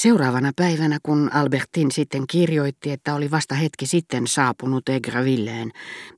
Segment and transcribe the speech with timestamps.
[0.00, 5.70] Seuraavana päivänä, kun Albertin sitten kirjoitti, että oli vasta hetki sitten saapunut Egravilleen,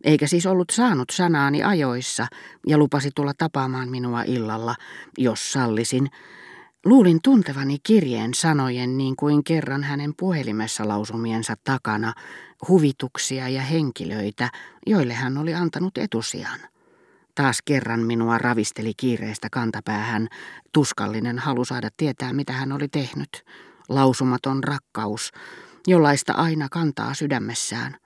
[0.05, 2.27] eikä siis ollut saanut sanaani ajoissa
[2.67, 4.75] ja lupasi tulla tapaamaan minua illalla,
[5.19, 6.09] jos sallisin,
[6.85, 12.13] luulin tuntevani kirjeen sanojen niin kuin kerran hänen puhelimessa lausumiensa takana
[12.69, 14.51] huvituksia ja henkilöitä,
[14.87, 16.61] joille hän oli antanut etusijan.
[17.35, 20.29] Taas kerran minua ravisteli kiireestä kantapäähän,
[20.73, 23.45] tuskallinen halu saada tietää, mitä hän oli tehnyt.
[23.89, 25.31] Lausumaton rakkaus,
[25.87, 27.97] jollaista aina kantaa sydämessään.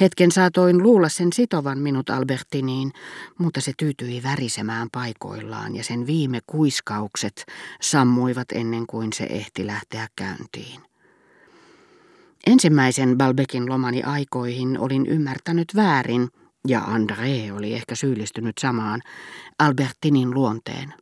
[0.00, 2.92] Hetken saatoin luulla sen sitovan minut Albertiniin,
[3.38, 7.44] mutta se tyytyi värisemään paikoillaan ja sen viime kuiskaukset
[7.80, 10.80] sammuivat ennen kuin se ehti lähteä käyntiin.
[12.46, 16.28] Ensimmäisen Balbekin lomani aikoihin olin ymmärtänyt väärin–
[16.68, 19.00] ja André oli ehkä syyllistynyt samaan,
[19.58, 20.94] Albertinin luonteen.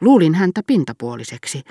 [0.00, 1.62] Luulin häntä pintapuoliseksi,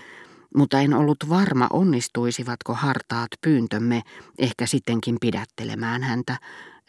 [0.56, 4.02] mutta en ollut varma onnistuisivatko hartaat pyyntömme
[4.40, 6.38] ehkä sittenkin pidättelemään häntä,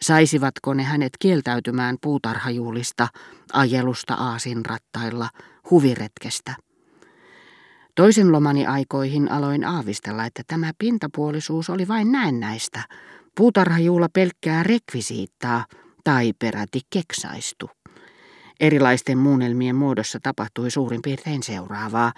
[0.01, 3.07] saisivatko ne hänet kieltäytymään puutarhajuulista,
[3.53, 5.29] ajelusta aasin rattailla,
[5.71, 6.55] huviretkestä.
[7.95, 12.83] Toisen lomani aikoihin aloin aavistella, että tämä pintapuolisuus oli vain näennäistä,
[13.35, 15.65] puutarhajuula pelkkää rekvisiittaa–
[16.03, 17.69] tai peräti keksaistu.
[18.59, 22.13] Erilaisten muunnelmien muodossa tapahtui suurin piirtein seuraavaa.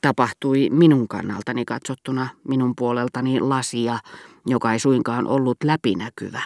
[0.00, 3.98] Tapahtui minun kannaltani katsottuna, minun puoleltani lasia,
[4.46, 6.42] joka ei suinkaan ollut läpinäkyvä,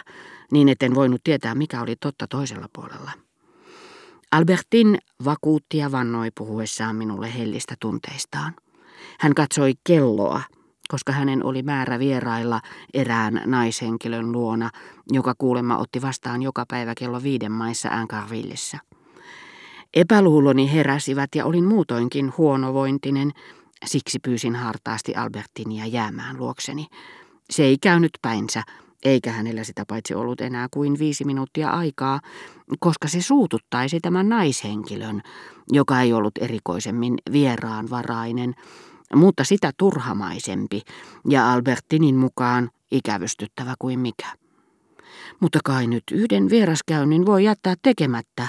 [0.51, 3.11] niin etten voinut tietää, mikä oli totta toisella puolella.
[4.31, 8.53] Albertin vakuutti ja vannoi puhuessaan minulle hellistä tunteistaan.
[9.19, 10.41] Hän katsoi kelloa,
[10.87, 12.61] koska hänen oli määrä vierailla
[12.93, 14.69] erään naishenkilön luona,
[15.11, 18.77] joka kuulemma otti vastaan joka päivä kello viiden maissa Ancarvillissa.
[19.97, 23.31] Epäluuloni heräsivät ja olin muutoinkin huonovointinen,
[23.85, 26.87] siksi pyysin hartaasti Albertinia jäämään luokseni.
[27.49, 28.63] Se ei käynyt päinsä,
[29.05, 32.19] eikä hänellä sitä paitsi ollut enää kuin viisi minuuttia aikaa,
[32.79, 35.21] koska se suututtaisi tämän naishenkilön,
[35.71, 38.55] joka ei ollut erikoisemmin vieraanvarainen,
[39.15, 40.81] mutta sitä turhamaisempi
[41.29, 44.27] ja Albertinin mukaan ikävystyttävä kuin mikä.
[45.39, 48.47] Mutta kai nyt yhden vieraskäynnin voi jättää tekemättä.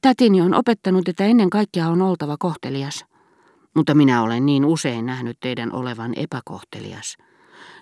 [0.00, 3.04] Tätini on opettanut, että ennen kaikkea on oltava kohtelias.
[3.76, 7.16] Mutta minä olen niin usein nähnyt teidän olevan epäkohtelias.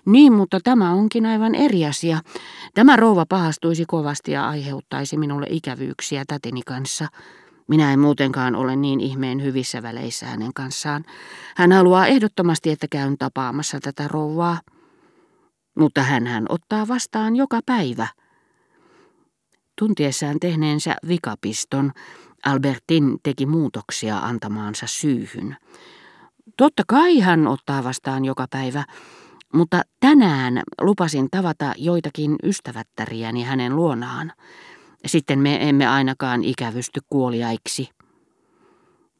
[0.05, 2.19] Niin, mutta tämä onkin aivan eri asia.
[2.73, 7.07] Tämä rouva pahastuisi kovasti ja aiheuttaisi minulle ikävyyksiä tätini kanssa.
[7.67, 11.03] Minä en muutenkaan ole niin ihmeen hyvissä väleissä hänen kanssaan.
[11.55, 14.59] Hän haluaa ehdottomasti, että käyn tapaamassa tätä rouvaa.
[15.77, 18.07] Mutta hän ottaa vastaan joka päivä.
[19.81, 21.91] Tuntiessaan tehneensä vikapiston,
[22.45, 25.57] Albertin teki muutoksia antamaansa syyhyn.
[26.57, 28.83] Totta kai hän ottaa vastaan joka päivä,
[29.53, 34.31] mutta tänään lupasin tavata joitakin ystävättäriäni hänen luonaan.
[35.05, 37.89] Sitten me emme ainakaan ikävysty kuoliaiksi.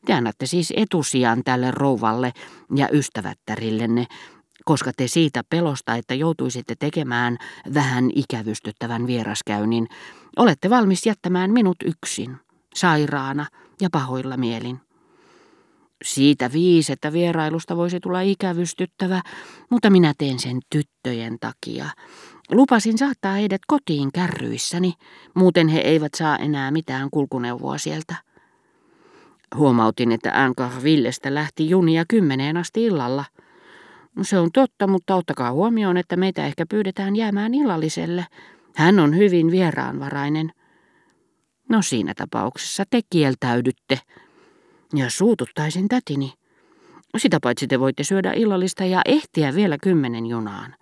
[0.06, 2.34] Te annatte siis etusijan tälle rouvalle
[2.76, 4.08] ja ystävättärillenne,
[4.66, 7.38] koska te siitä pelosta, että joutuisitte tekemään
[7.74, 9.88] vähän ikävystyttävän vieraskäynnin,
[10.38, 12.38] olette valmis jättämään minut yksin,
[12.76, 13.46] sairaana
[13.82, 14.80] ja pahoilla mielin.
[16.04, 19.22] Siitä viisi, että vierailusta voisi tulla ikävystyttävä,
[19.70, 21.90] mutta minä teen sen tyttöjen takia,
[22.52, 24.94] Lupasin saattaa heidät kotiin kärryissäni,
[25.34, 28.16] muuten he eivät saa enää mitään kulkuneuvoa sieltä.
[29.56, 33.26] Huomautin, että Villestä lähti junia kymmeneen asti illalla.
[34.22, 38.26] Se on totta, mutta ottakaa huomioon, että meitä ehkä pyydetään jäämään illalliselle.
[38.76, 40.52] Hän on hyvin vieraanvarainen.
[41.70, 44.00] No siinä tapauksessa te kieltäydytte.
[44.96, 46.34] Ja suututtaisin tätini.
[47.18, 50.76] Sitä paitsi te voitte syödä illallista ja ehtiä vielä kymmenen junaan.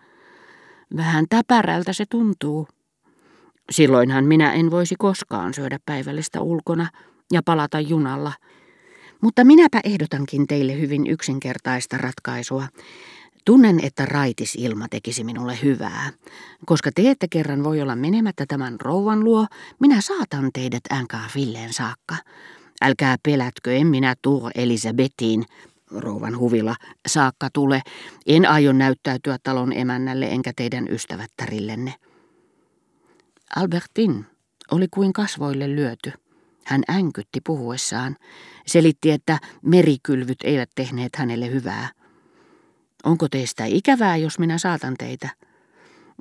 [0.98, 2.68] Vähän täpärältä se tuntuu.
[3.72, 6.88] Silloinhan minä en voisi koskaan syödä päivällistä ulkona
[7.32, 8.34] ja palata junalla.
[9.22, 12.68] Mutta minäpä ehdotankin teille hyvin yksinkertaista ratkaisua.
[13.50, 16.10] Tunnen, että raitis ilma tekisi minulle hyvää.
[16.66, 19.48] Koska te ette kerran voi olla menemättä tämän rouvan luo,
[19.80, 22.16] minä saatan teidät änkaa Villeen saakka.
[22.82, 25.46] Älkää pelätkö, en minä tuo Elisabetiin,
[25.92, 26.76] rouvan huvila,
[27.08, 27.82] saakka tule.
[28.28, 31.96] En aio näyttäytyä talon emännälle enkä teidän ystävättärillenne.
[33.56, 34.26] Albertin
[34.72, 36.12] oli kuin kasvoille lyöty.
[36.66, 38.16] Hän änkytti puhuessaan.
[38.68, 41.99] Selitti, että merikylvyt eivät tehneet hänelle hyvää.
[43.04, 45.30] Onko teistä ikävää, jos minä saatan teitä?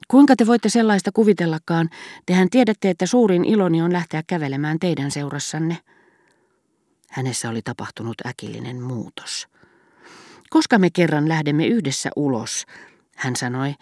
[0.09, 1.91] Kuinka te voitte sellaista kuvitellakaan?
[2.27, 5.79] Tehän tiedätte, että suurin iloni on lähteä kävelemään teidän seurassanne.
[7.11, 9.49] Hänessä oli tapahtunut äkillinen muutos.
[10.51, 12.67] Koska me kerran lähdemme yhdessä ulos,
[13.17, 13.75] hän sanoi,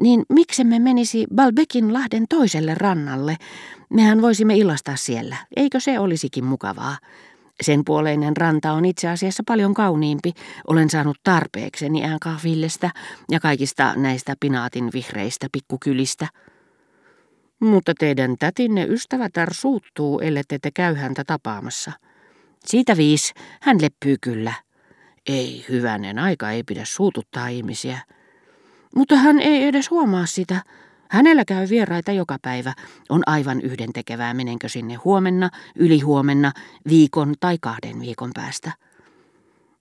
[0.00, 3.36] niin miksemme menisi Balbekin lahden toiselle rannalle?
[3.90, 6.96] Mehän voisimme illastaa siellä, eikö se olisikin mukavaa?
[7.60, 10.32] Sen puoleinen ranta on itse asiassa paljon kauniimpi.
[10.66, 12.90] Olen saanut tarpeekseni äänkahvillestä
[13.30, 16.28] ja kaikista näistä pinaatin vihreistä pikkukylistä.
[17.60, 21.92] Mutta teidän tätinne ystävätär suuttuu, ellette te käy häntä tapaamassa.
[22.66, 23.32] Siitä viis,
[23.62, 24.52] hän leppyy kyllä.
[25.26, 27.98] Ei, hyvänen aika ei pidä suututtaa ihmisiä.
[28.96, 30.62] Mutta hän ei edes huomaa sitä.
[31.10, 32.72] Hänellä käy vieraita joka päivä.
[33.08, 36.52] On aivan yhdentekevää, menenkö sinne huomenna, ylihuomenna,
[36.88, 38.72] viikon tai kahden viikon päästä.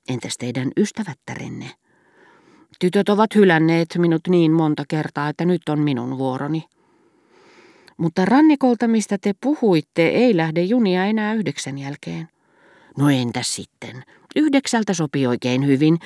[0.10, 1.72] Entäs teidän ystävättärenne?
[2.80, 6.64] Tytöt ovat hylänneet minut niin monta kertaa, että nyt on minun vuoroni.
[7.98, 12.28] Mutta rannikolta, mistä te puhuitte, ei lähde junia enää yhdeksän jälkeen.
[12.98, 14.04] No entäs sitten?
[14.36, 16.00] Yhdeksältä sopii oikein hyvin.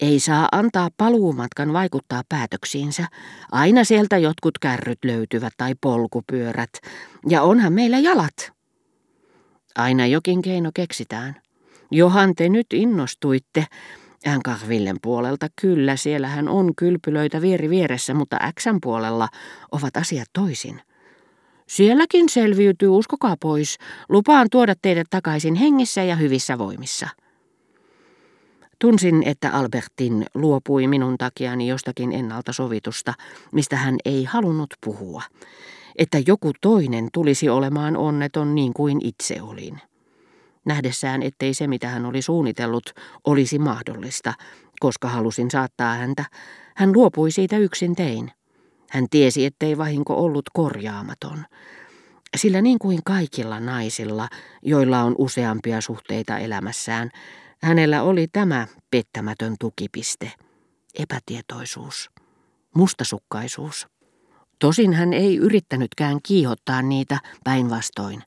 [0.00, 3.06] Ei saa antaa paluumatkan vaikuttaa päätöksiinsä.
[3.52, 6.70] Aina sieltä jotkut kärryt löytyvät tai polkupyörät.
[7.28, 8.52] Ja onhan meillä jalat.
[9.74, 11.36] Aina jokin keino keksitään.
[11.90, 13.66] Johan te nyt innostuitte.
[14.26, 19.28] Änkahvillen puolelta kyllä, siellähän on kylpylöitä vieri vieressä, mutta Xn puolella
[19.72, 20.80] ovat asiat toisin.
[21.66, 23.78] Sielläkin selviytyy, uskokaa pois.
[24.08, 27.08] Lupaan tuoda teidät takaisin hengissä ja hyvissä voimissa.
[28.82, 33.14] Tunsin, että Albertin luopui minun takiani jostakin ennalta sovitusta,
[33.52, 35.22] mistä hän ei halunnut puhua.
[35.98, 39.80] Että joku toinen tulisi olemaan onneton niin kuin itse olin.
[40.64, 42.90] Nähdessään, ettei se mitä hän oli suunnitellut
[43.24, 44.34] olisi mahdollista,
[44.80, 46.24] koska halusin saattaa häntä,
[46.76, 48.32] hän luopui siitä yksin tein.
[48.90, 51.44] Hän tiesi, ettei vahinko ollut korjaamaton.
[52.36, 54.28] Sillä niin kuin kaikilla naisilla,
[54.62, 57.10] joilla on useampia suhteita elämässään,
[57.62, 60.32] hänellä oli tämä pettämätön tukipiste,
[60.98, 62.10] epätietoisuus,
[62.76, 63.86] mustasukkaisuus.
[64.58, 68.22] Tosin hän ei yrittänytkään kiihottaa niitä päinvastoin.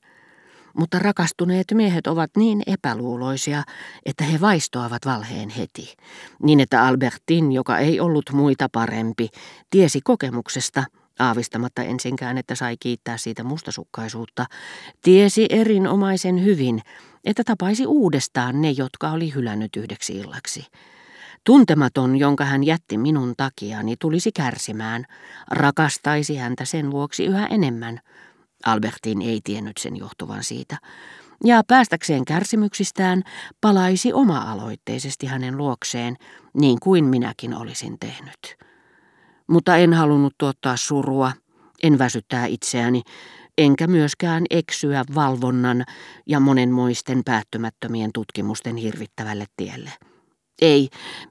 [0.78, 3.62] Mutta rakastuneet miehet ovat niin epäluuloisia,
[4.06, 5.94] että he vaistoavat valheen heti.
[6.42, 9.28] Niin että Albertin, joka ei ollut muita parempi,
[9.70, 10.84] tiesi kokemuksesta,
[11.18, 14.46] aavistamatta ensinkään, että sai kiittää siitä mustasukkaisuutta,
[15.02, 16.80] tiesi erinomaisen hyvin,
[17.26, 20.66] että tapaisi uudestaan ne, jotka oli hylännyt yhdeksi illaksi.
[21.44, 25.04] Tuntematon, jonka hän jätti minun takiani, tulisi kärsimään,
[25.50, 28.00] rakastaisi häntä sen vuoksi yhä enemmän.
[28.66, 30.76] Albertin ei tiennyt sen johtuvan siitä.
[31.44, 33.22] Ja päästäkseen kärsimyksistään
[33.60, 36.16] palaisi oma-aloitteisesti hänen luokseen,
[36.54, 38.56] niin kuin minäkin olisin tehnyt.
[39.46, 41.32] Mutta en halunnut tuottaa surua,
[41.82, 43.02] en väsyttää itseäni,
[43.58, 45.84] enkä myöskään eksyä valvonnan
[46.26, 49.90] ja monenmoisten päättymättömien tutkimusten hirvittävälle tielle.
[50.62, 50.88] Ei,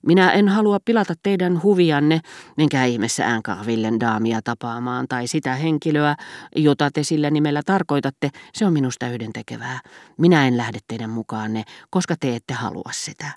[0.07, 2.21] minä en halua pilata teidän huvianne,
[2.57, 6.15] menkää ihmeessä äänkahvillen daamia tapaamaan, tai sitä henkilöä,
[6.55, 9.79] jota te sillä nimellä tarkoitatte, se on minusta yhdentekevää.
[10.17, 13.31] Minä en lähde teidän mukaanne, koska te ette halua sitä.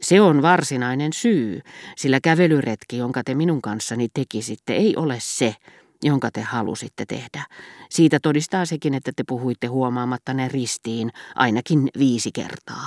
[0.00, 1.60] Se on varsinainen syy,
[1.96, 5.54] sillä kävelyretki, jonka te minun kanssani tekisitte, ei ole se,
[6.02, 7.44] jonka te halusitte tehdä.
[7.90, 12.84] Siitä todistaa sekin, että te puhuitte huomaamatta ne ristiin ainakin viisi kertaa.